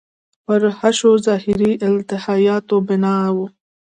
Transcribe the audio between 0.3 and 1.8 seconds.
پر حشوي– ظاهري